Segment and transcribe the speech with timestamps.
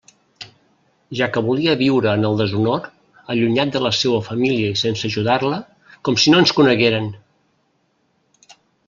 [1.19, 2.87] Ja que volia viure en el deshonor,
[3.33, 5.61] allunyat de la seua família i sense ajudar-la...,
[6.09, 7.11] com si no es conegueren!